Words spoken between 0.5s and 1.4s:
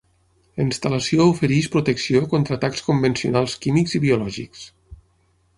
La instal·lació